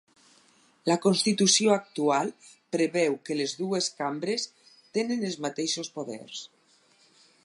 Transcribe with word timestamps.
La 0.91 0.95
constitució 1.01 1.73
actual 1.75 2.31
preveu 2.77 3.17
que 3.29 3.37
les 3.37 3.53
dues 3.59 3.91
cambres 4.01 4.47
tenen 4.99 5.23
els 5.29 5.37
mateixos 5.47 5.93
poders. 5.99 6.45